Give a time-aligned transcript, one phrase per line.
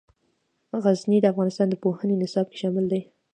[0.83, 3.01] غزني د افغانستان د پوهنې نصاب کې شامل دي.